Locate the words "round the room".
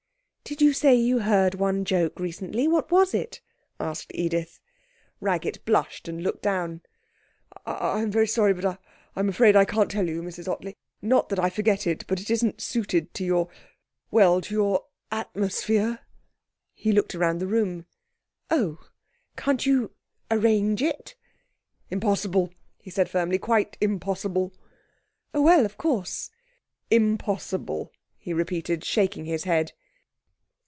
17.13-17.85